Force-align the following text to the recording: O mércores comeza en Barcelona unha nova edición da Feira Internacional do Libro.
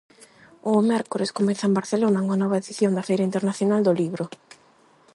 O 0.71 0.71
mércores 0.91 1.35
comeza 1.37 1.63
en 1.67 1.77
Barcelona 1.79 2.23
unha 2.25 2.39
nova 2.41 2.59
edición 2.61 2.91
da 2.93 3.05
Feira 3.07 3.27
Internacional 3.29 3.81
do 3.83 3.97
Libro. 4.01 4.23